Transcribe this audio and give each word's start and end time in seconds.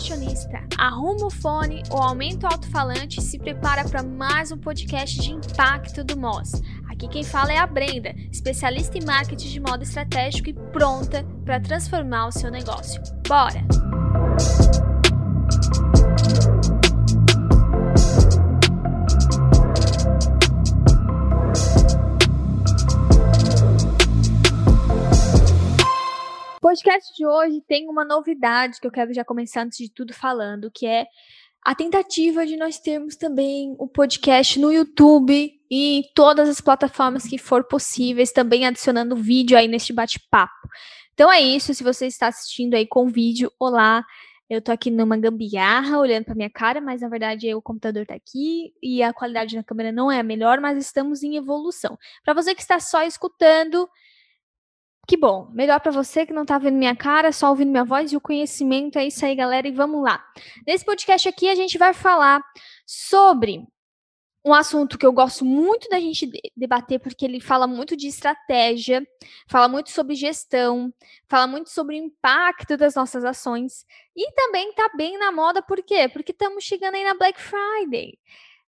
fashionista, 0.00 0.62
arruma 0.78 1.26
o 1.26 1.30
fone 1.30 1.82
ou 1.90 1.98
aumenta 1.98 2.48
o 2.48 2.52
alto-falante 2.52 3.20
e 3.20 3.22
se 3.22 3.38
prepara 3.38 3.84
para 3.84 4.02
mais 4.02 4.50
um 4.50 4.56
podcast 4.56 5.20
de 5.20 5.30
impacto 5.30 6.02
do 6.02 6.18
Moz. 6.18 6.62
Aqui 6.88 7.06
quem 7.06 7.22
fala 7.22 7.52
é 7.52 7.58
a 7.58 7.66
Brenda, 7.66 8.14
especialista 8.32 8.96
em 8.96 9.04
marketing 9.04 9.48
de 9.48 9.60
moda 9.60 9.82
estratégico 9.82 10.48
e 10.48 10.54
pronta 10.54 11.22
para 11.44 11.60
transformar 11.60 12.28
o 12.28 12.32
seu 12.32 12.50
negócio. 12.50 13.00
Bora! 13.28 13.60
Podcast 26.80 27.14
de 27.14 27.26
hoje 27.26 27.62
tem 27.68 27.88
uma 27.88 28.04
novidade 28.04 28.80
que 28.80 28.86
eu 28.86 28.90
quero 28.90 29.12
já 29.12 29.22
começar 29.22 29.62
antes 29.62 29.78
de 29.78 29.92
tudo 29.92 30.14
falando, 30.14 30.70
que 30.70 30.86
é 30.86 31.06
a 31.62 31.74
tentativa 31.74 32.46
de 32.46 32.56
nós 32.56 32.78
termos 32.78 33.16
também 33.16 33.76
o 33.78 33.86
podcast 33.86 34.58
no 34.58 34.72
YouTube 34.72 35.52
e 35.70 36.02
todas 36.14 36.48
as 36.48 36.58
plataformas 36.58 37.24
que 37.24 37.36
for 37.36 37.64
possíveis, 37.64 38.32
também 38.32 38.66
adicionando 38.66 39.14
vídeo 39.14 39.58
aí 39.58 39.68
neste 39.68 39.92
bate-papo. 39.92 40.68
Então 41.12 41.30
é 41.30 41.40
isso, 41.40 41.74
se 41.74 41.84
você 41.84 42.06
está 42.06 42.28
assistindo 42.28 42.74
aí 42.74 42.86
com 42.86 43.08
vídeo, 43.08 43.52
olá, 43.58 44.02
eu 44.48 44.62
tô 44.62 44.72
aqui 44.72 44.90
numa 44.90 45.18
gambiarra 45.18 45.98
olhando 45.98 46.24
para 46.24 46.34
minha 46.34 46.50
cara, 46.50 46.80
mas 46.80 47.02
na 47.02 47.10
verdade 47.10 47.54
o 47.54 47.60
computador 47.60 48.06
tá 48.06 48.14
aqui 48.14 48.72
e 48.82 49.02
a 49.02 49.12
qualidade 49.12 49.54
da 49.54 49.62
câmera 49.62 49.92
não 49.92 50.10
é 50.10 50.18
a 50.18 50.22
melhor, 50.22 50.60
mas 50.60 50.78
estamos 50.78 51.22
em 51.22 51.36
evolução. 51.36 51.98
Para 52.24 52.32
você 52.32 52.54
que 52.54 52.62
está 52.62 52.80
só 52.80 53.02
escutando, 53.02 53.86
que 55.10 55.16
bom, 55.16 55.48
melhor 55.52 55.80
para 55.80 55.90
você 55.90 56.24
que 56.24 56.32
não 56.32 56.46
tá 56.46 56.56
vendo 56.56 56.76
minha 56.78 56.94
cara, 56.94 57.32
só 57.32 57.48
ouvindo 57.50 57.72
minha 57.72 57.84
voz 57.84 58.12
e 58.12 58.16
o 58.16 58.20
conhecimento. 58.20 58.96
É 58.96 59.04
isso 59.04 59.26
aí, 59.26 59.34
galera, 59.34 59.66
e 59.66 59.72
vamos 59.72 60.04
lá. 60.04 60.24
Nesse 60.64 60.84
podcast 60.84 61.28
aqui 61.28 61.48
a 61.48 61.54
gente 61.56 61.76
vai 61.76 61.92
falar 61.92 62.40
sobre 62.86 63.66
um 64.44 64.54
assunto 64.54 64.96
que 64.96 65.04
eu 65.04 65.12
gosto 65.12 65.44
muito 65.44 65.88
da 65.88 65.98
gente 65.98 66.30
debater, 66.56 67.00
porque 67.00 67.24
ele 67.24 67.40
fala 67.40 67.66
muito 67.66 67.96
de 67.96 68.06
estratégia, 68.06 69.04
fala 69.48 69.66
muito 69.66 69.90
sobre 69.90 70.14
gestão, 70.14 70.94
fala 71.28 71.48
muito 71.48 71.70
sobre 71.70 71.96
o 71.96 72.04
impacto 72.04 72.76
das 72.76 72.94
nossas 72.94 73.24
ações 73.24 73.84
e 74.14 74.30
também 74.34 74.72
tá 74.74 74.88
bem 74.96 75.18
na 75.18 75.32
moda, 75.32 75.60
por 75.60 75.82
quê? 75.82 76.08
Porque 76.08 76.30
estamos 76.30 76.62
chegando 76.62 76.94
aí 76.94 77.02
na 77.02 77.14
Black 77.14 77.40
Friday. 77.40 78.16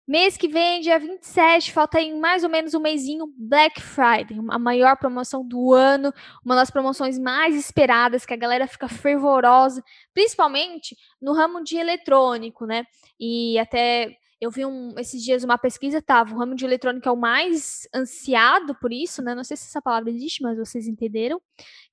Mês 0.09 0.39
que 0.39 0.49
vem, 0.49 0.81
dia 0.81 0.99
27, 0.99 1.71
falta 1.71 1.99
aí 1.99 2.19
mais 2.19 2.43
ou 2.43 2.49
menos 2.49 2.73
um 2.73 2.81
mêsinho, 2.81 3.31
Black 3.37 3.79
Friday, 3.79 4.39
a 4.49 4.59
maior 4.59 4.97
promoção 4.97 5.47
do 5.47 5.75
ano, 5.75 6.15
uma 6.43 6.55
das 6.55 6.71
promoções 6.71 7.19
mais 7.19 7.55
esperadas, 7.55 8.25
que 8.25 8.33
a 8.33 8.39
galera 8.39 8.67
fica 8.67 8.89
fervorosa, 8.89 9.85
principalmente 10.15 10.97
no 11.21 11.35
ramo 11.35 11.63
de 11.63 11.77
eletrônico, 11.77 12.65
né? 12.65 12.87
E 13.21 13.59
até 13.59 14.17
eu 14.41 14.51
vi 14.51 14.65
um, 14.65 14.95
esses 14.99 15.23
dias 15.23 15.45
uma 15.45 15.59
pesquisa, 15.59 16.01
tava, 16.01 16.35
o 16.35 16.39
ramo 16.39 16.55
de 16.55 16.65
eletrônico 16.65 17.07
é 17.07 17.13
o 17.13 17.17
mais 17.17 17.87
ansiado 17.95 18.75
por 18.77 18.91
isso, 18.91 19.21
né? 19.21 19.35
Não 19.35 19.45
sei 19.45 19.59
se 19.59 19.65
essa 19.65 19.83
palavra 19.83 20.09
existe, 20.09 20.43
mas 20.43 20.57
vocês 20.57 20.89
entenderam. 20.89 21.39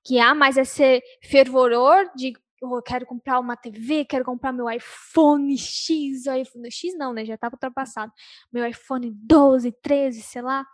Que 0.02 0.18
há 0.18 0.34
mais 0.34 0.56
esse 0.56 1.02
fervoror 1.22 2.08
de 2.16 2.32
eu 2.62 2.82
quero 2.82 3.06
comprar 3.06 3.38
uma 3.38 3.56
TV, 3.56 4.04
quero 4.04 4.24
comprar 4.24 4.52
meu 4.52 4.70
iPhone 4.70 5.56
X, 5.56 6.26
iPhone 6.26 6.70
X 6.70 6.96
não, 6.96 7.12
né? 7.12 7.24
Já 7.24 7.34
estava 7.34 7.54
ultrapassado. 7.54 8.12
Meu 8.52 8.66
iPhone 8.66 9.10
12, 9.10 9.72
13, 9.82 10.22
sei 10.22 10.42
lá. 10.42 10.64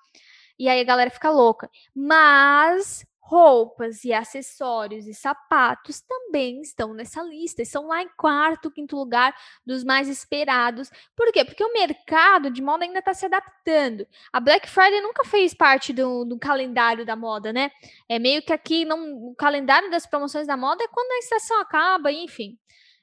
E 0.59 0.69
aí 0.69 0.81
a 0.81 0.85
galera 0.85 1.11
fica 1.11 1.31
louca. 1.31 1.69
Mas 1.95 3.05
roupas 3.33 4.05
e 4.05 4.13
acessórios 4.13 5.07
e 5.07 5.15
sapatos 5.15 6.03
também 6.03 6.61
estão 6.61 6.93
nessa 6.93 7.23
lista. 7.23 7.63
Estão 7.63 7.87
lá 7.87 8.03
em 8.03 8.09
quarto, 8.15 8.71
quinto 8.71 8.95
lugar 8.95 9.35
dos 9.65 9.83
mais 9.83 10.07
esperados. 10.07 10.91
Por 11.17 11.33
quê? 11.33 11.43
Porque 11.43 11.65
o 11.65 11.73
mercado 11.73 12.51
de 12.51 12.61
moda 12.61 12.85
ainda 12.85 12.99
está 12.99 13.15
se 13.15 13.25
adaptando. 13.25 14.07
A 14.31 14.39
Black 14.39 14.69
Friday 14.69 15.01
nunca 15.01 15.25
fez 15.25 15.55
parte 15.55 15.95
do, 15.95 16.27
do, 16.27 16.39
calendário 16.39 17.07
da 17.07 17.17
moda, 17.17 17.55
né? 17.55 17.71
É 18.07 18.19
meio 18.19 18.43
que 18.43 18.53
aqui 18.53 18.85
não, 18.85 19.31
o 19.31 19.35
calendário 19.35 19.91
das 19.91 20.05
promoções 20.05 20.47
da 20.47 20.57
moda 20.57 20.85
é 20.85 20.89
quando 20.89 21.13
a 21.13 21.19
estação 21.19 21.59
acaba, 21.59 22.13
enfim. 22.13 22.59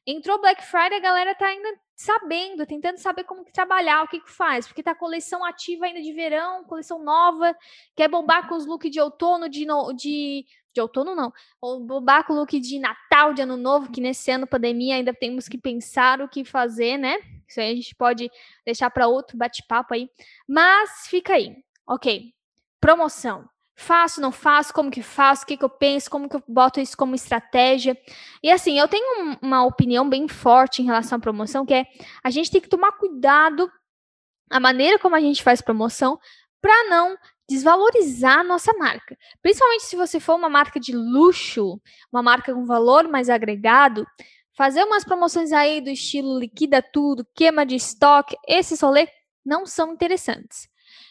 Entrou 0.06 0.40
Black 0.40 0.64
Friday, 0.64 1.00
a 1.00 1.02
galera 1.02 1.34
tá 1.34 1.48
ainda 1.48 1.70
sabendo, 2.00 2.66
tentando 2.66 2.98
saber 2.98 3.26
como 3.26 3.44
que 3.44 3.52
trabalhar, 3.52 4.06
o 4.06 4.08
que 4.08 4.22
que 4.22 4.32
faz, 4.32 4.66
porque 4.66 4.82
tá 4.82 4.96
coleção 4.96 5.44
ativa 5.44 5.86
ainda 5.86 6.02
de 6.02 6.14
verão, 6.14 6.64
coleção 6.64 7.04
nova, 7.04 7.54
quer 7.94 8.08
bombar 8.08 8.48
com 8.48 8.56
os 8.56 8.66
looks 8.66 8.90
de 8.90 9.02
outono, 9.02 9.50
de, 9.50 9.68
de, 9.98 10.46
de 10.74 10.82
outono 10.82 11.14
não, 11.14 11.34
ou 11.60 11.86
bombar 11.86 12.26
com 12.26 12.32
o 12.32 12.36
look 12.38 12.58
de 12.58 12.80
Natal, 12.80 13.34
de 13.34 13.42
Ano 13.42 13.58
Novo, 13.58 13.92
que 13.92 14.00
nesse 14.00 14.32
ano 14.32 14.48
pandemia 14.48 14.96
ainda 14.96 15.14
temos 15.14 15.50
que 15.50 15.58
pensar 15.58 16.22
o 16.22 16.30
que 16.30 16.46
fazer, 16.46 16.98
né? 16.98 17.18
Isso 17.46 17.60
aí 17.60 17.74
a 17.74 17.76
gente 17.76 17.94
pode 17.94 18.32
deixar 18.64 18.90
para 18.90 19.10
outro 19.10 19.38
bate-papo 19.38 19.94
aí, 19.94 20.10
mas 20.48 21.06
fica 21.08 21.34
aí, 21.34 21.54
ok? 21.86 22.34
Promoção. 22.80 23.46
Faço, 23.82 24.20
não 24.20 24.30
faço, 24.30 24.74
como 24.74 24.92
que 24.92 25.02
faço, 25.02 25.44
o 25.44 25.46
que, 25.46 25.56
que 25.56 25.64
eu 25.64 25.70
penso, 25.70 26.12
como 26.12 26.28
que 26.28 26.36
eu 26.36 26.44
boto 26.46 26.82
isso 26.82 26.98
como 26.98 27.16
estratégia. 27.16 27.98
E 28.44 28.52
assim, 28.52 28.78
eu 28.78 28.90
tenho 28.90 29.38
uma 29.42 29.66
opinião 29.66 30.08
bem 30.08 30.28
forte 30.28 30.82
em 30.82 30.86
relação 30.86 31.18
à 31.18 31.22
promoção, 31.22 31.66
que 31.66 31.74
é 31.74 31.86
a 32.22 32.30
gente 32.30 32.52
tem 32.52 32.60
que 32.60 32.68
tomar 32.68 32.92
cuidado 32.92 33.72
a 34.52 34.60
maneira 34.60 35.00
como 35.00 35.16
a 35.16 35.22
gente 35.22 35.42
faz 35.42 35.62
promoção 35.62 36.20
para 36.62 36.90
não 36.90 37.18
desvalorizar 37.50 38.40
a 38.40 38.44
nossa 38.44 38.74
marca. 38.74 39.18
Principalmente 39.42 39.86
se 39.86 39.96
você 39.96 40.20
for 40.20 40.36
uma 40.36 40.50
marca 40.50 40.78
de 40.78 40.94
luxo, 40.94 41.82
uma 42.12 42.22
marca 42.22 42.54
com 42.54 42.66
valor 42.66 43.08
mais 43.08 43.30
agregado, 43.30 44.06
fazer 44.58 44.84
umas 44.84 45.06
promoções 45.06 45.54
aí 45.54 45.80
do 45.80 45.90
estilo 45.90 46.38
liquida 46.38 46.82
tudo, 46.82 47.26
queima 47.34 47.66
de 47.66 47.76
estoque, 47.76 48.36
esses 48.46 48.82
rolês 48.82 49.10
não 49.46 49.66
são 49.66 49.94
interessantes. 49.94 50.69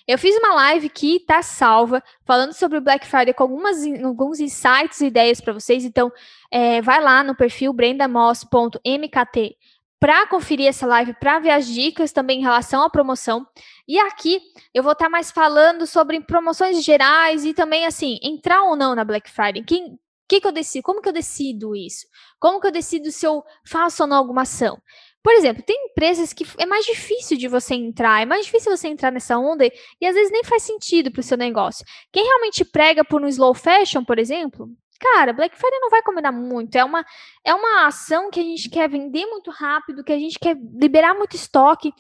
Eu 0.09 0.17
fiz 0.17 0.35
uma 0.39 0.55
live 0.55 0.89
que 0.89 1.21
tá 1.21 1.43
salva, 1.43 2.03
falando 2.25 2.55
sobre 2.55 2.79
o 2.79 2.81
Black 2.81 3.07
Friday 3.07 3.35
com 3.35 3.43
algumas, 3.43 3.77
alguns 4.03 4.41
insights 4.41 5.03
e 5.03 5.07
ideias 5.09 5.39
para 5.39 5.53
vocês. 5.53 5.85
Então, 5.85 6.11
é, 6.51 6.81
vai 6.81 6.99
lá 6.99 7.23
no 7.23 7.37
perfil 7.37 7.75
brendamoss.mkt 7.75 9.57
para 10.01 10.27
conferir 10.27 10.67
essa 10.67 10.87
live, 10.87 11.13
para 11.21 11.41
ver 11.41 11.51
as 11.51 11.67
dicas 11.67 12.11
também 12.11 12.39
em 12.39 12.43
relação 12.43 12.83
à 12.83 12.89
promoção. 12.89 13.47
E 13.87 13.99
aqui 13.99 14.41
eu 14.73 14.83
vou 14.83 14.93
estar 14.93 15.07
tá 15.07 15.11
mais 15.11 15.31
falando 15.31 15.87
sobre 15.87 16.19
promoções 16.23 16.83
gerais 16.83 17.45
e 17.45 17.53
também, 17.53 17.85
assim, 17.85 18.19
entrar 18.23 18.63
ou 18.63 18.77
não 18.77 18.95
na 18.95 19.05
Black 19.05 19.31
Friday. 19.31 19.63
Quem, 19.63 19.99
que, 20.29 20.41
que 20.43 20.47
eu 20.47 20.53
decido? 20.53 20.85
Como 20.85 21.01
que 21.03 21.09
eu 21.09 21.13
decido 21.13 21.75
isso? 21.75 22.07
Como 22.39 22.61
que 22.61 22.67
eu 22.67 22.71
decido 22.71 23.11
se 23.11 23.27
eu 23.27 23.43
faço 23.67 24.05
ou 24.05 24.09
não 24.09 24.17
alguma 24.19 24.43
ação? 24.43 24.81
Por 25.23 25.33
exemplo, 25.33 25.63
tem 25.63 25.77
empresas 25.91 26.33
que 26.33 26.45
é 26.59 26.65
mais 26.65 26.85
difícil 26.85 27.37
de 27.37 27.49
você 27.49 27.75
entrar, 27.75 28.23
é 28.23 28.27
mais 28.27 28.47
difícil 28.47 28.75
você 28.75 28.89
entrar 28.89 29.11
nessa 29.11 29.37
onda 29.37 29.67
e 30.01 30.07
às 30.07 30.15
vezes 30.15 30.31
nem 30.31 30.45
faz 30.45 30.63
sentido 30.63 31.11
para 31.11 31.21
o 31.21 31.25
seu 31.25 31.37
negócio. 31.37 31.85
Quem 32.13 32.25
realmente 32.25 32.65
prega 32.65 33.05
por 33.05 33.21
um 33.23 33.29
slow 33.29 33.55
fashion, 33.55 34.05
por 34.05 34.19
exemplo, 34.19 34.69
cara, 34.99 35.33
Black 35.33 35.57
Friday 35.57 35.79
não 35.81 35.91
vai 35.91 36.03
combinar 36.03 36.33
muito. 36.33 36.77
É 36.77 36.85
uma, 36.85 37.05
é 37.45 37.55
uma 37.55 37.87
ação 37.87 38.31
que 38.31 38.41
a 38.41 38.43
gente 38.43 38.69
quer 38.69 38.89
vender 38.89 39.27
muito 39.27 39.51
rápido, 39.51 40.05
que 40.05 40.13
a 40.13 40.19
gente 40.19 40.39
quer 40.39 40.57
liberar 40.75 41.15
muito 41.15 41.37
estoque. 41.37 41.93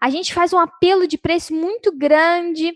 A 0.00 0.10
gente 0.10 0.34
faz 0.34 0.52
um 0.52 0.58
apelo 0.58 1.06
de 1.06 1.18
preço 1.18 1.54
muito 1.54 1.96
grande. 1.96 2.72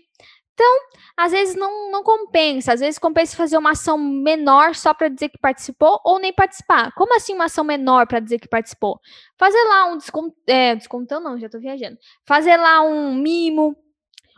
Então, 0.57 0.79
às 1.15 1.31
vezes 1.31 1.55
não, 1.55 1.91
não 1.91 2.01
compensa. 2.01 2.73
Às 2.73 2.79
vezes 2.79 2.97
compensa 2.97 3.37
fazer 3.37 3.59
uma 3.59 3.73
ação 3.73 3.95
menor 3.95 4.73
só 4.73 4.91
para 4.91 5.07
dizer 5.07 5.29
que 5.29 5.37
participou 5.37 6.01
ou 6.03 6.17
nem 6.17 6.33
participar. 6.33 6.91
Como 6.93 7.15
assim 7.15 7.35
uma 7.35 7.45
ação 7.45 7.63
menor 7.63 8.07
para 8.07 8.19
dizer 8.19 8.39
que 8.39 8.47
participou? 8.47 8.99
Fazer 9.37 9.63
lá 9.65 9.85
um 9.85 9.97
desconto. 9.97 10.35
É, 10.47 10.73
descontão 10.75 11.19
não, 11.19 11.37
já 11.39 11.45
estou 11.45 11.61
viajando. 11.61 11.95
Fazer 12.25 12.57
lá 12.57 12.81
um 12.81 13.13
mimo, 13.13 13.77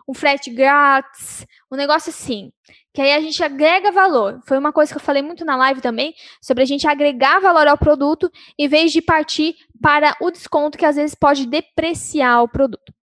um 0.06 0.13
frete 0.13 0.50
grátis, 0.50 1.47
um 1.72 1.78
negócio 1.78 2.09
assim. 2.09 2.52
Que 2.94 3.02
aí 3.02 3.13
a 3.13 3.22
gente 3.22 3.41
agrega 3.41 3.90
valor. 3.90 4.41
Foi 4.46 4.58
uma 4.58 4.74
coisa 4.74 4.91
que 4.91 4.97
eu 4.97 5.03
falei 5.03 5.22
muito 5.22 5.46
na 5.46 5.56
live 5.56 5.79
também, 5.79 6.13
sobre 6.41 6.63
a 6.63 6.68
gente 6.68 6.85
agregar 6.85 7.40
valor 7.40 7.66
ao 7.66 7.78
produto, 7.78 8.29
em 8.58 8.67
vez 8.67 8.91
de 8.91 9.02
partir 9.02 9.55
para 9.82 10.17
o 10.20 10.29
desconto 10.29 10.78
que 10.78 10.85
às 10.85 10.97
vezes 10.97 11.16
pode 11.16 11.46
depreciar 11.46 12.43
o 12.43 12.49
produto. 12.49 12.98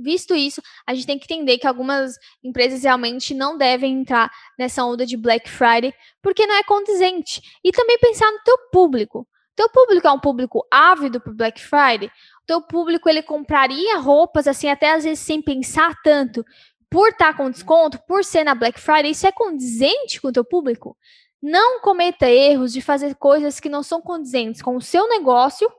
Visto 0.00 0.34
isso, 0.34 0.62
a 0.86 0.94
gente 0.94 1.06
tem 1.06 1.18
que 1.18 1.32
entender 1.32 1.58
que 1.58 1.66
algumas 1.66 2.16
empresas 2.42 2.82
realmente 2.82 3.34
não 3.34 3.56
devem 3.56 4.00
entrar 4.00 4.30
nessa 4.58 4.84
onda 4.84 5.04
de 5.04 5.16
Black 5.16 5.50
Friday, 5.50 5.92
porque 6.22 6.46
não 6.46 6.54
é 6.54 6.62
condizente. 6.62 7.42
E 7.64 7.72
também 7.72 7.98
pensar 7.98 8.30
no 8.30 8.38
teu 8.44 8.56
público. 8.72 9.26
Teu 9.56 9.68
público 9.70 10.06
é 10.06 10.12
um 10.12 10.20
público 10.20 10.64
ávido 10.70 11.20
por 11.20 11.34
Black 11.34 11.60
Friday? 11.60 12.10
Teu 12.46 12.62
público 12.62 13.08
ele 13.08 13.22
compraria 13.22 13.98
roupas 13.98 14.46
assim 14.46 14.68
até 14.68 14.92
às 14.92 15.02
vezes 15.02 15.18
sem 15.18 15.42
pensar 15.42 15.94
tanto, 16.04 16.44
por 16.90 17.08
estar 17.10 17.36
com 17.36 17.50
desconto, 17.50 17.98
por 18.06 18.24
ser 18.24 18.44
na 18.44 18.54
Black 18.54 18.80
Friday, 18.80 19.10
isso 19.10 19.26
é 19.26 19.32
condizente 19.32 20.20
com 20.20 20.28
o 20.28 20.32
teu 20.32 20.44
público? 20.44 20.96
Não 21.42 21.80
cometa 21.80 22.28
erros 22.28 22.72
de 22.72 22.80
fazer 22.80 23.14
coisas 23.14 23.60
que 23.60 23.68
não 23.68 23.82
são 23.82 24.00
condizentes 24.00 24.62
com 24.62 24.76
o 24.76 24.80
seu 24.80 25.08
negócio 25.08 25.70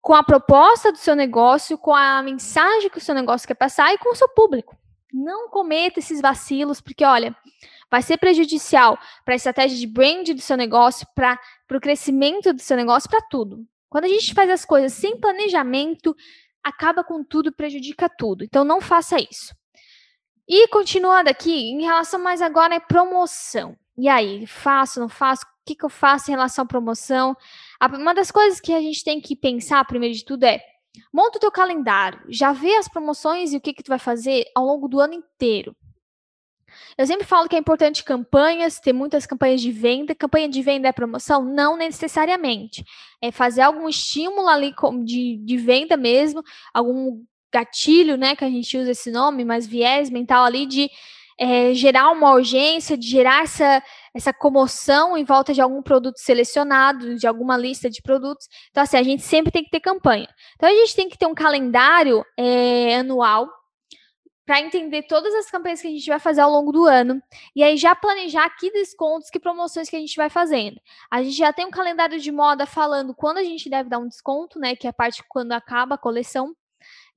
com 0.00 0.14
a 0.14 0.22
proposta 0.22 0.92
do 0.92 0.98
seu 0.98 1.14
negócio, 1.14 1.76
com 1.76 1.94
a 1.94 2.22
mensagem 2.22 2.90
que 2.90 2.98
o 2.98 3.00
seu 3.00 3.14
negócio 3.14 3.46
quer 3.46 3.54
passar 3.54 3.92
e 3.92 3.98
com 3.98 4.10
o 4.10 4.14
seu 4.14 4.28
público. 4.28 4.76
Não 5.12 5.48
cometa 5.48 5.98
esses 5.98 6.20
vacilos, 6.20 6.80
porque 6.80 7.04
olha, 7.04 7.34
vai 7.90 8.02
ser 8.02 8.18
prejudicial 8.18 8.98
para 9.24 9.34
a 9.34 9.36
estratégia 9.36 9.78
de 9.78 9.86
brand 9.86 10.28
do 10.28 10.40
seu 10.40 10.56
negócio, 10.56 11.06
para 11.14 11.38
o 11.72 11.80
crescimento 11.80 12.52
do 12.52 12.60
seu 12.60 12.76
negócio, 12.76 13.08
para 13.08 13.22
tudo. 13.22 13.66
Quando 13.88 14.04
a 14.04 14.08
gente 14.08 14.34
faz 14.34 14.50
as 14.50 14.64
coisas 14.64 14.92
sem 14.92 15.18
planejamento, 15.18 16.14
acaba 16.62 17.02
com 17.02 17.24
tudo, 17.24 17.52
prejudica 17.52 18.08
tudo. 18.08 18.44
Então 18.44 18.64
não 18.64 18.80
faça 18.80 19.16
isso. 19.18 19.54
E 20.46 20.66
continuando 20.68 21.28
aqui, 21.28 21.70
em 21.70 21.82
relação 21.82 22.20
mais 22.20 22.40
agora 22.40 22.74
é 22.74 22.80
promoção. 22.80 23.76
E 23.96 24.08
aí, 24.08 24.46
faço, 24.46 25.00
não 25.00 25.08
faço? 25.08 25.44
Que, 25.68 25.74
que 25.74 25.84
eu 25.84 25.90
faço 25.90 26.30
em 26.30 26.34
relação 26.34 26.62
à 26.64 26.66
promoção? 26.66 27.36
Uma 27.94 28.14
das 28.14 28.30
coisas 28.30 28.58
que 28.58 28.72
a 28.72 28.80
gente 28.80 29.04
tem 29.04 29.20
que 29.20 29.36
pensar, 29.36 29.84
primeiro 29.84 30.14
de 30.14 30.24
tudo, 30.24 30.44
é 30.44 30.62
monta 31.12 31.36
o 31.36 31.40
teu 31.40 31.52
calendário, 31.52 32.20
já 32.28 32.52
vê 32.52 32.74
as 32.76 32.88
promoções 32.88 33.52
e 33.52 33.58
o 33.58 33.60
que, 33.60 33.74
que 33.74 33.82
tu 33.82 33.88
vai 33.88 33.98
fazer 33.98 34.46
ao 34.54 34.64
longo 34.64 34.88
do 34.88 34.98
ano 34.98 35.12
inteiro. 35.12 35.76
Eu 36.96 37.06
sempre 37.06 37.26
falo 37.26 37.48
que 37.48 37.54
é 37.54 37.58
importante 37.58 38.02
campanhas, 38.02 38.80
ter 38.80 38.94
muitas 38.94 39.26
campanhas 39.26 39.60
de 39.60 39.70
venda. 39.70 40.14
Campanha 40.14 40.48
de 40.48 40.62
venda 40.62 40.88
é 40.88 40.92
promoção? 40.92 41.44
Não 41.44 41.76
necessariamente. 41.76 42.82
É 43.20 43.30
fazer 43.30 43.62
algum 43.62 43.88
estímulo 43.88 44.48
ali 44.48 44.74
de, 45.04 45.36
de 45.36 45.56
venda 45.56 45.96
mesmo, 45.96 46.42
algum 46.72 47.22
gatilho, 47.52 48.16
né, 48.16 48.36
que 48.36 48.44
a 48.44 48.50
gente 48.50 48.76
usa 48.76 48.90
esse 48.90 49.10
nome, 49.10 49.44
mas 49.44 49.66
viés 49.66 50.10
mental 50.10 50.44
ali 50.44 50.66
de 50.66 50.90
é, 51.38 51.72
gerar 51.72 52.10
uma 52.10 52.32
urgência, 52.32 52.96
de 52.96 53.06
gerar 53.06 53.44
essa, 53.44 53.82
essa 54.14 54.32
comoção 54.32 55.16
em 55.16 55.24
volta 55.24 55.54
de 55.54 55.60
algum 55.60 55.82
produto 55.82 56.18
selecionado, 56.18 57.16
de 57.16 57.26
alguma 57.26 57.56
lista 57.56 57.88
de 57.88 58.02
produtos. 58.02 58.48
Então, 58.70 58.82
assim, 58.82 58.96
a 58.96 59.02
gente 59.02 59.22
sempre 59.22 59.52
tem 59.52 59.62
que 59.62 59.70
ter 59.70 59.80
campanha. 59.80 60.28
Então, 60.56 60.68
a 60.68 60.72
gente 60.72 60.96
tem 60.96 61.08
que 61.08 61.16
ter 61.16 61.26
um 61.26 61.34
calendário 61.34 62.24
é, 62.36 62.96
anual 62.96 63.48
para 64.48 64.62
entender 64.62 65.02
todas 65.02 65.34
as 65.34 65.50
campanhas 65.50 65.82
que 65.82 65.88
a 65.88 65.90
gente 65.90 66.08
vai 66.08 66.18
fazer 66.18 66.40
ao 66.40 66.50
longo 66.50 66.72
do 66.72 66.86
ano 66.86 67.22
e 67.54 67.62
aí 67.62 67.76
já 67.76 67.94
planejar 67.94 68.48
que 68.56 68.72
descontos, 68.72 69.28
que 69.28 69.38
promoções 69.38 69.90
que 69.90 69.96
a 69.96 69.98
gente 69.98 70.16
vai 70.16 70.30
fazendo. 70.30 70.80
A 71.10 71.22
gente 71.22 71.36
já 71.36 71.52
tem 71.52 71.66
um 71.66 71.70
calendário 71.70 72.18
de 72.18 72.32
moda 72.32 72.64
falando 72.64 73.14
quando 73.14 73.36
a 73.36 73.44
gente 73.44 73.68
deve 73.68 73.90
dar 73.90 73.98
um 73.98 74.08
desconto, 74.08 74.58
né, 74.58 74.74
que 74.74 74.86
é 74.86 74.90
a 74.90 74.92
parte 74.92 75.22
quando 75.28 75.52
acaba 75.52 75.96
a 75.96 75.98
coleção. 75.98 76.56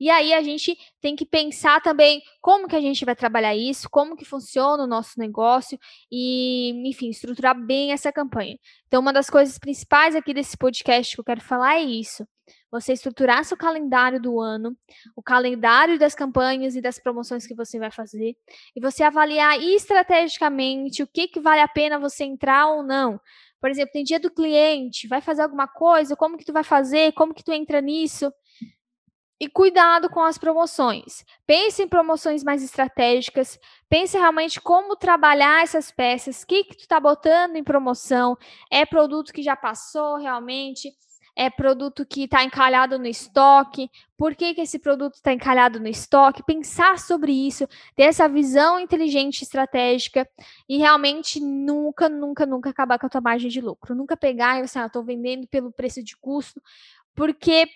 E 0.02 0.10
aí 0.10 0.34
a 0.34 0.42
gente 0.42 0.76
tem 1.00 1.16
que 1.16 1.28
pensar 1.28 1.80
também 1.80 2.24
como 2.42 2.68
que 2.68 2.76
a 2.76 2.82
gente 2.82 3.06
vai 3.06 3.16
trabalhar 3.16 3.56
isso, 3.56 3.88
como 3.88 4.18
que 4.18 4.26
funciona 4.26 4.84
o 4.84 4.88
nosso 4.88 5.20
negócio 5.20 5.78
e, 6.12 6.72
enfim, 6.90 7.10
estruturar 7.10 7.56
bem 7.56 7.92
essa 7.92 8.12
campanha. 8.12 8.58
Então, 8.88 9.00
uma 9.00 9.14
das 9.14 9.30
coisas 9.30 9.60
principais 9.60 10.16
aqui 10.16 10.34
desse 10.34 10.58
podcast 10.58 11.14
que 11.16 11.22
eu 11.22 11.26
quero 11.26 11.42
falar 11.42 11.76
é 11.76 11.84
isso 11.84 12.26
você 12.72 12.94
estruturar 12.94 13.44
seu 13.44 13.58
calendário 13.58 14.20
do 14.20 14.40
ano, 14.40 14.76
o 15.16 15.22
calendário 15.22 16.00
das 16.00 16.16
campanhas 16.16 16.76
e 16.76 16.82
das 16.82 16.98
promoções 16.98 17.46
que 17.46 17.54
você 17.54 17.78
vai 17.78 17.92
fazer, 17.92 18.36
e 18.76 18.82
você 18.82 19.04
avaliar 19.04 19.62
estrategicamente 19.62 21.04
o 21.04 21.08
que, 21.08 21.28
que 21.28 21.40
vale 21.40 21.62
a 21.62 21.68
pena 21.68 22.00
você 22.00 22.24
entrar 22.24 22.68
ou 22.68 22.82
não. 22.84 23.20
Por 23.60 23.70
exemplo, 23.70 23.92
tem 23.92 24.04
dia 24.04 24.20
do 24.20 24.32
cliente, 24.32 25.08
vai 25.08 25.22
fazer 25.22 25.44
alguma 25.44 25.68
coisa, 25.68 26.16
como 26.16 26.38
que 26.38 26.46
tu 26.46 26.54
vai 26.54 26.64
fazer, 26.64 27.12
como 27.14 27.34
que 27.34 27.44
tu 27.44 27.52
entra 27.52 27.80
nisso? 27.82 28.32
E 29.42 29.50
cuidado 29.50 30.08
com 30.08 30.22
as 30.22 30.38
promoções. 30.38 31.26
Pense 31.48 31.82
em 31.82 31.88
promoções 31.88 32.44
mais 32.44 32.62
estratégicas. 32.62 33.60
Pense 33.90 34.16
realmente 34.16 34.62
como 34.62 34.96
trabalhar 34.96 35.64
essas 35.64 35.90
peças. 35.90 36.44
O 36.44 36.46
que, 36.46 36.64
que 36.64 36.78
tu 36.78 36.82
está 36.82 37.00
botando 37.00 37.56
em 37.56 37.64
promoção? 37.64 38.38
É 38.70 38.86
produto 38.86 39.34
que 39.34 39.42
já 39.42 39.56
passou 39.56 40.18
realmente? 40.18 40.94
é 41.36 41.50
produto 41.50 42.06
que 42.06 42.26
está 42.26 42.44
encalhado 42.44 43.00
no 43.00 43.08
estoque, 43.08 43.90
por 44.18 44.36
que, 44.36 44.54
que 44.54 44.62
esse 44.62 44.78
produto 44.78 45.16
está 45.16 45.32
encalhado 45.32 45.80
no 45.80 45.88
estoque, 45.88 46.44
pensar 46.44 47.00
sobre 47.00 47.32
isso, 47.32 47.66
ter 47.96 48.04
essa 48.04 48.28
visão 48.28 48.80
inteligente 48.80 49.42
estratégica 49.42 50.28
e 50.68 50.78
realmente 50.78 51.40
nunca, 51.40 52.10
nunca, 52.10 52.46
nunca 52.46 52.70
acabar 52.70 53.00
com 53.00 53.06
a 53.06 53.10
tua 53.10 53.22
margem 53.22 53.50
de 53.50 53.62
lucro. 53.62 53.96
Nunca 53.96 54.18
pegar 54.18 54.60
e 54.60 54.64
assim, 54.64 54.80
ah, 54.80 54.88
estou 54.88 55.04
vendendo 55.04 55.48
pelo 55.48 55.72
preço 55.72 56.04
de 56.04 56.18
custo, 56.18 56.62
porque 57.16 57.68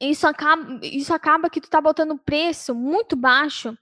isso 0.00 0.26
acaba, 0.26 0.80
isso 0.82 1.12
acaba 1.12 1.50
que 1.50 1.60
tu 1.60 1.64
está 1.64 1.80
botando 1.80 2.18
preço 2.18 2.74
muito 2.74 3.16
baixo 3.16 3.76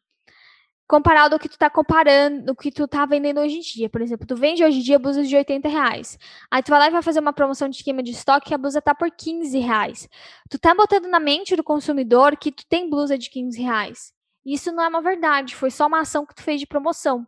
comparado 0.89 1.35
ao 1.35 1.39
que 1.39 1.51
tu 1.51 1.59
tá 1.59 1.69
comparando, 1.69 2.51
o 2.51 2.57
que 2.57 2.73
tu 2.73 2.89
tá 2.89 3.05
vendendo 3.05 3.41
hoje 3.41 3.59
em 3.59 3.61
dia. 3.61 3.91
Por 3.91 4.01
exemplo, 4.01 4.27
tu 4.27 4.35
vende 4.35 4.65
hoje 4.65 4.79
em 4.79 4.83
dia 4.83 4.99
blusas 4.99 5.29
de 5.29 5.37
80 5.37 5.69
reais. 5.69 6.19
Aí 6.51 6.63
tu 6.63 6.71
vai 6.71 6.79
lá 6.81 6.87
e 6.89 6.91
vai 6.91 7.03
fazer 7.03 7.21
uma 7.21 7.33
promoção 7.33 7.69
de 7.69 7.77
esquema 7.77 8.03
de 8.03 8.13
estoque 8.13 8.49
que 8.49 8.55
a 8.55 8.59
blusa 8.59 8.81
tá 8.81 8.95
por 8.95 9.11
15 9.11 9.59
reais. 9.59 10.09
Tu 10.49 10.59
tá 10.59 10.75
botando 10.75 11.07
na 11.07 11.21
mente 11.21 11.55
do 11.55 11.63
consumidor 11.63 12.37
que 12.39 12.51
tu 12.51 12.65
tem 12.67 12.89
blusa 12.89 13.19
de 13.19 13.29
15 13.29 13.61
reais. 13.61 14.13
Isso 14.47 14.73
não 14.73 14.83
é 14.83 14.89
uma 14.89 15.03
verdade, 15.03 15.55
foi 15.55 15.71
só 15.71 15.87
uma 15.87 16.01
ação 16.01 16.25
que 16.25 16.35
tu 16.35 16.43
fez 16.43 16.59
de 16.59 16.67
promoção. 16.67 17.27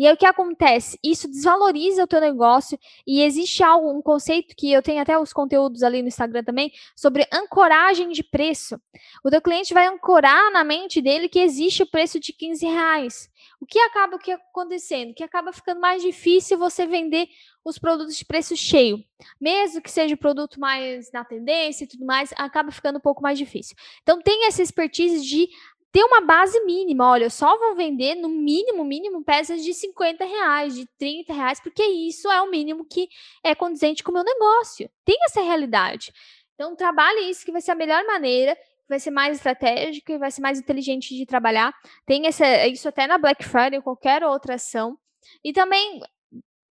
E 0.00 0.06
aí 0.06 0.14
o 0.14 0.16
que 0.16 0.24
acontece? 0.24 0.98
Isso 1.04 1.28
desvaloriza 1.28 2.04
o 2.04 2.06
teu 2.06 2.22
negócio 2.22 2.78
e 3.06 3.20
existe 3.20 3.62
algo, 3.62 3.92
um 3.92 4.00
conceito 4.00 4.56
que 4.56 4.72
eu 4.72 4.80
tenho 4.80 5.02
até 5.02 5.18
os 5.18 5.30
conteúdos 5.30 5.82
ali 5.82 6.00
no 6.00 6.08
Instagram 6.08 6.42
também, 6.42 6.72
sobre 6.96 7.28
ancoragem 7.30 8.08
de 8.08 8.24
preço. 8.24 8.80
O 9.22 9.28
teu 9.28 9.42
cliente 9.42 9.74
vai 9.74 9.86
ancorar 9.86 10.50
na 10.52 10.64
mente 10.64 11.02
dele 11.02 11.28
que 11.28 11.38
existe 11.38 11.82
o 11.82 11.86
preço 11.86 12.18
de 12.18 12.32
15 12.32 12.64
reais. 12.64 13.30
O 13.60 13.66
que 13.66 13.78
acaba 13.78 14.18
que 14.18 14.32
acontecendo? 14.32 15.12
Que 15.12 15.22
acaba 15.22 15.52
ficando 15.52 15.82
mais 15.82 16.02
difícil 16.02 16.56
você 16.56 16.86
vender 16.86 17.28
os 17.62 17.78
produtos 17.78 18.16
de 18.16 18.24
preço 18.24 18.56
cheio. 18.56 19.04
Mesmo 19.38 19.82
que 19.82 19.90
seja 19.90 20.14
o 20.14 20.18
produto 20.18 20.58
mais 20.58 21.12
na 21.12 21.24
tendência 21.24 21.84
e 21.84 21.86
tudo 21.86 22.06
mais, 22.06 22.32
acaba 22.36 22.70
ficando 22.70 22.96
um 22.96 23.02
pouco 23.02 23.22
mais 23.22 23.36
difícil. 23.36 23.76
Então, 24.02 24.20
tem 24.22 24.46
essa 24.46 24.62
expertise 24.62 25.22
de 25.22 25.48
ter 25.92 26.04
uma 26.04 26.20
base 26.20 26.58
mínima. 26.64 27.08
Olha, 27.08 27.24
eu 27.24 27.30
só 27.30 27.58
vou 27.58 27.74
vender 27.74 28.14
no 28.14 28.28
mínimo, 28.28 28.84
mínimo, 28.84 29.24
peças 29.24 29.62
de 29.62 29.74
50 29.74 30.24
reais, 30.24 30.74
de 30.74 30.86
30 30.98 31.32
reais, 31.32 31.60
porque 31.60 31.84
isso 31.84 32.30
é 32.30 32.40
o 32.40 32.50
mínimo 32.50 32.84
que 32.84 33.08
é 33.42 33.54
condizente 33.54 34.02
com 34.02 34.10
o 34.10 34.14
meu 34.14 34.24
negócio. 34.24 34.90
Tem 35.04 35.16
essa 35.24 35.40
realidade. 35.40 36.12
Então, 36.54 36.76
trabalhe 36.76 37.30
isso, 37.30 37.44
que 37.44 37.52
vai 37.52 37.60
ser 37.60 37.72
a 37.72 37.74
melhor 37.74 38.04
maneira, 38.04 38.56
vai 38.88 39.00
ser 39.00 39.10
mais 39.10 39.36
estratégico 39.36 40.12
e 40.12 40.18
vai 40.18 40.30
ser 40.30 40.40
mais 40.42 40.58
inteligente 40.58 41.14
de 41.14 41.24
trabalhar. 41.24 41.72
Tem 42.04 42.26
essa, 42.26 42.66
isso 42.66 42.88
até 42.88 43.06
na 43.06 43.18
Black 43.18 43.44
Friday 43.44 43.78
ou 43.78 43.82
qualquer 43.82 44.22
outra 44.24 44.56
ação. 44.56 44.98
E 45.42 45.52
também, 45.52 46.00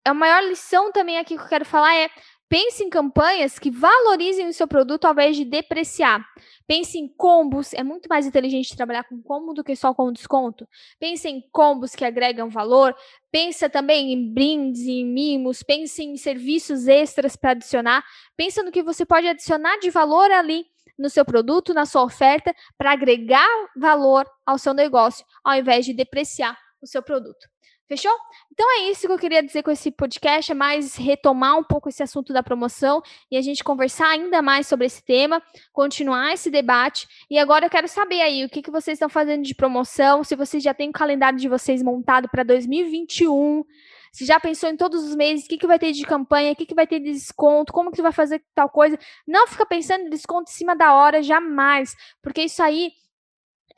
a 0.05 0.13
maior 0.13 0.43
lição 0.43 0.91
também 0.91 1.17
aqui 1.17 1.35
que 1.35 1.43
eu 1.43 1.47
quero 1.47 1.65
falar 1.65 1.95
é 1.95 2.09
Pense 2.49 2.83
em 2.83 2.89
campanhas 2.89 3.59
que 3.59 3.69
valorizem 3.69 4.47
o 4.47 4.53
seu 4.53 4.67
produto 4.67 5.05
ao 5.05 5.11
invés 5.11 5.37
de 5.37 5.45
depreciar. 5.45 6.27
Pense 6.65 6.97
em 6.97 7.07
combos, 7.07 7.73
é 7.75 7.83
muito 7.83 8.09
mais 8.09 8.25
inteligente 8.25 8.75
trabalhar 8.75 9.03
com 9.03 9.21
combo 9.21 9.53
do 9.53 9.63
que 9.63 9.75
só 9.75 9.93
com 9.93 10.11
desconto. 10.11 10.67
Pense 10.99 11.27
em 11.29 11.41
combos 11.51 11.93
que 11.93 12.03
agregam 12.03 12.49
valor. 12.49 12.95
Pensa 13.31 13.69
também 13.69 14.11
em 14.13 14.33
brindes, 14.33 14.81
em 14.81 15.05
mimos. 15.05 15.61
Pense 15.61 16.03
em 16.03 16.17
serviços 16.17 16.87
extras 16.87 17.35
para 17.35 17.51
adicionar. 17.51 18.03
Pensa 18.35 18.63
no 18.63 18.71
que 18.71 18.81
você 18.81 19.05
pode 19.05 19.27
adicionar 19.27 19.77
de 19.77 19.91
valor 19.91 20.31
ali 20.31 20.65
no 20.97 21.09
seu 21.09 21.23
produto, 21.23 21.71
na 21.71 21.85
sua 21.85 22.03
oferta, 22.03 22.51
para 22.75 22.91
agregar 22.91 23.47
valor 23.77 24.25
ao 24.43 24.57
seu 24.57 24.73
negócio, 24.73 25.23
ao 25.43 25.55
invés 25.55 25.85
de 25.85 25.93
depreciar 25.93 26.57
o 26.81 26.87
seu 26.87 27.03
produto. 27.03 27.47
Fechou? 27.89 28.15
Então 28.51 28.67
é 28.77 28.91
isso 28.91 29.07
que 29.07 29.11
eu 29.11 29.17
queria 29.17 29.41
dizer 29.41 29.63
com 29.63 29.71
esse 29.71 29.89
podcast, 29.89 30.51
é 30.51 30.53
mais 30.53 30.95
retomar 30.95 31.57
um 31.57 31.63
pouco 31.63 31.89
esse 31.89 32.03
assunto 32.03 32.31
da 32.31 32.43
promoção 32.43 33.01
e 33.31 33.35
a 33.35 33.41
gente 33.41 33.63
conversar 33.63 34.09
ainda 34.09 34.43
mais 34.43 34.67
sobre 34.67 34.85
esse 34.85 35.03
tema, 35.03 35.41
continuar 35.73 36.33
esse 36.33 36.51
debate. 36.51 37.07
E 37.31 37.39
agora 37.39 37.65
eu 37.65 37.69
quero 37.69 37.87
saber 37.87 38.21
aí 38.21 38.45
o 38.45 38.49
que, 38.49 38.61
que 38.61 38.69
vocês 38.69 38.97
estão 38.97 39.09
fazendo 39.09 39.41
de 39.41 39.55
promoção, 39.55 40.23
se 40.23 40.35
vocês 40.35 40.61
já 40.61 40.71
têm 40.71 40.91
o 40.91 40.93
calendário 40.93 41.39
de 41.39 41.49
vocês 41.49 41.81
montado 41.81 42.29
para 42.29 42.43
2021, 42.43 43.65
se 44.13 44.23
já 44.23 44.39
pensou 44.39 44.69
em 44.69 44.77
todos 44.77 45.03
os 45.03 45.15
meses, 45.15 45.45
o 45.45 45.49
que, 45.49 45.57
que 45.57 45.65
vai 45.65 45.79
ter 45.79 45.91
de 45.91 46.05
campanha, 46.05 46.51
o 46.51 46.55
que, 46.55 46.67
que 46.67 46.75
vai 46.75 46.85
ter 46.85 46.99
de 46.99 47.11
desconto, 47.11 47.73
como 47.73 47.89
que 47.89 47.97
tu 47.97 48.03
vai 48.03 48.11
fazer 48.11 48.43
tal 48.53 48.69
coisa. 48.69 48.99
Não 49.27 49.47
fica 49.47 49.65
pensando 49.65 50.05
em 50.05 50.09
desconto 50.11 50.51
em 50.51 50.53
cima 50.53 50.75
da 50.75 50.93
hora, 50.93 51.23
jamais, 51.23 51.95
porque 52.21 52.43
isso 52.43 52.61
aí 52.61 52.91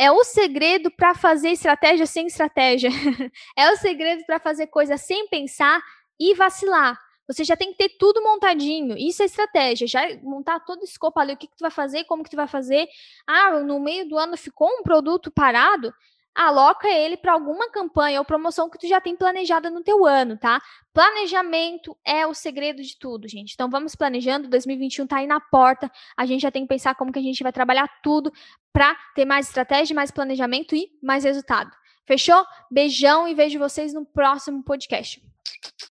é 0.01 0.11
o 0.11 0.23
segredo 0.23 0.89
para 0.89 1.13
fazer 1.13 1.49
estratégia 1.49 2.07
sem 2.07 2.25
estratégia. 2.25 2.89
é 3.55 3.71
o 3.71 3.77
segredo 3.77 4.25
para 4.25 4.39
fazer 4.39 4.65
coisa 4.65 4.97
sem 4.97 5.27
pensar 5.27 5.79
e 6.19 6.33
vacilar. 6.33 6.99
Você 7.27 7.43
já 7.43 7.55
tem 7.55 7.71
que 7.71 7.77
ter 7.77 7.89
tudo 7.99 8.23
montadinho. 8.23 8.97
Isso 8.97 9.21
é 9.21 9.27
estratégia. 9.27 9.85
Já 9.85 10.01
montar 10.23 10.59
todo 10.61 10.81
o 10.81 10.85
escopo 10.85 11.19
ali, 11.19 11.33
o 11.33 11.37
que, 11.37 11.45
que 11.45 11.55
tu 11.55 11.61
vai 11.61 11.69
fazer, 11.69 12.03
como 12.05 12.23
que 12.23 12.31
tu 12.31 12.35
vai 12.35 12.47
fazer. 12.47 12.87
Ah, 13.27 13.59
no 13.59 13.79
meio 13.79 14.09
do 14.09 14.17
ano 14.17 14.35
ficou 14.35 14.67
um 14.67 14.81
produto 14.81 15.29
parado 15.29 15.93
aloca 16.35 16.87
ele 16.87 17.17
para 17.17 17.33
alguma 17.33 17.69
campanha 17.69 18.19
ou 18.19 18.25
promoção 18.25 18.69
que 18.69 18.77
tu 18.77 18.87
já 18.87 19.01
tem 19.01 19.15
planejada 19.15 19.69
no 19.69 19.83
teu 19.83 20.05
ano, 20.05 20.37
tá? 20.37 20.61
Planejamento 20.93 21.97
é 22.05 22.25
o 22.25 22.33
segredo 22.33 22.81
de 22.81 22.97
tudo, 22.97 23.27
gente. 23.27 23.53
Então 23.53 23.69
vamos 23.69 23.95
planejando, 23.95 24.47
2021 24.49 25.07
tá 25.07 25.17
aí 25.17 25.27
na 25.27 25.39
porta. 25.39 25.91
A 26.15 26.25
gente 26.25 26.41
já 26.41 26.51
tem 26.51 26.63
que 26.63 26.69
pensar 26.69 26.95
como 26.95 27.11
que 27.11 27.19
a 27.19 27.23
gente 27.23 27.43
vai 27.43 27.51
trabalhar 27.51 27.87
tudo 28.01 28.31
para 28.71 28.95
ter 29.15 29.25
mais 29.25 29.47
estratégia, 29.47 29.95
mais 29.95 30.11
planejamento 30.11 30.75
e 30.75 30.89
mais 31.01 31.23
resultado. 31.23 31.71
Fechou? 32.05 32.45
Beijão 32.69 33.27
e 33.27 33.33
vejo 33.33 33.59
vocês 33.59 33.93
no 33.93 34.05
próximo 34.05 34.63
podcast. 34.63 35.21